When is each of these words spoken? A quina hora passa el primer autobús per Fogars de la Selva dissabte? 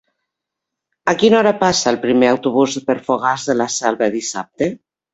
A 1.13 1.15
quina 1.25 1.37
hora 1.41 1.51
passa 1.59 1.87
el 1.93 2.01
primer 2.07 2.31
autobús 2.33 2.81
per 2.91 2.99
Fogars 3.13 3.49
de 3.53 3.61
la 3.63 3.71
Selva 3.79 4.13
dissabte? 4.21 4.77